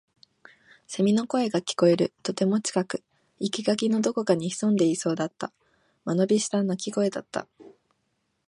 [0.87, 2.11] 蝉の声が聞こえる。
[2.23, 3.03] とても近く。
[3.39, 5.53] 生垣のどこかに潜んでいそうだった。
[6.05, 7.47] 間延びした鳴き声だった。